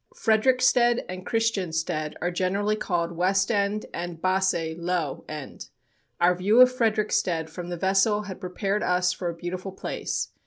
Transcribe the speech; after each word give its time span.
Frederiksted 0.15 1.03
and 1.07 1.27
Christiansted 1.27 2.15
are 2.21 2.31
generally 2.31 2.75
called 2.75 3.11
"West 3.11 3.51
End" 3.51 3.85
and 3.93 4.19
"Basse 4.19 4.75
(Low) 4.75 5.23
End." 5.29 5.67
Our 6.19 6.33
view 6.33 6.59
of 6.59 6.73
Frederiksted 6.75 7.51
from 7.51 7.69
the 7.69 7.77
vessel 7.77 8.23
had 8.23 8.41
prepared 8.41 8.81
us 8.81 9.13
for 9.13 9.29
a 9.29 9.35
beautiful 9.35 9.73
place. 9.73 10.29